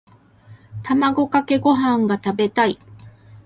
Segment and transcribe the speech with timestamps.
[0.81, 2.79] 卵かけご飯が食べたい。